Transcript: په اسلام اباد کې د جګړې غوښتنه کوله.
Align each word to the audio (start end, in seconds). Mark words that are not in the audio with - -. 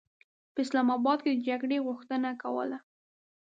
په 0.53 0.59
اسلام 0.65 0.87
اباد 0.97 1.19
کې 1.23 1.31
د 1.33 1.37
جګړې 1.49 1.77
غوښتنه 1.87 2.29
کوله. 2.41 2.77